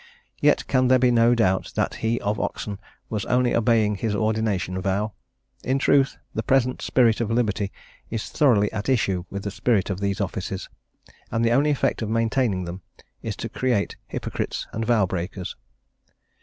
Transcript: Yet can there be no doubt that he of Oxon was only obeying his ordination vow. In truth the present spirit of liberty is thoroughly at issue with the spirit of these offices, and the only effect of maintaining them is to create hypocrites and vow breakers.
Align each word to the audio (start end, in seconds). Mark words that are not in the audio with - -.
Yet 0.39 0.65
can 0.65 0.87
there 0.87 0.97
be 0.97 1.11
no 1.11 1.35
doubt 1.35 1.73
that 1.75 1.93
he 2.01 2.19
of 2.21 2.39
Oxon 2.39 2.79
was 3.07 3.23
only 3.25 3.53
obeying 3.55 3.93
his 3.93 4.15
ordination 4.15 4.81
vow. 4.81 5.13
In 5.63 5.77
truth 5.77 6.17
the 6.33 6.41
present 6.41 6.81
spirit 6.81 7.21
of 7.21 7.29
liberty 7.29 7.71
is 8.09 8.27
thoroughly 8.29 8.71
at 8.71 8.89
issue 8.89 9.25
with 9.29 9.43
the 9.43 9.51
spirit 9.51 9.91
of 9.91 9.99
these 9.99 10.19
offices, 10.19 10.69
and 11.29 11.45
the 11.45 11.51
only 11.51 11.69
effect 11.69 12.01
of 12.01 12.09
maintaining 12.09 12.65
them 12.65 12.81
is 13.21 13.35
to 13.35 13.47
create 13.47 13.95
hypocrites 14.07 14.65
and 14.73 14.83
vow 14.85 15.05
breakers. 15.05 15.55